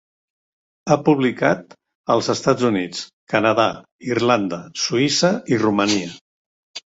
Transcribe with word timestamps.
Ha 0.91 0.95
publicat 1.09 1.75
als 2.13 2.29
Estats 2.35 2.65
Units, 2.69 3.03
Canadà, 3.33 3.67
Irlanda, 4.15 4.61
Suïssa 4.85 5.33
i 5.55 5.63
Romania. 5.67 6.11